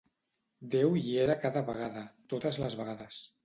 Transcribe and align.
Déu 0.75 0.95
hi 1.01 1.11
era 1.27 1.37
cada 1.45 1.65
vegada, 1.69 2.05
totes 2.35 2.63
les 2.67 2.81
vegades. 2.85 3.25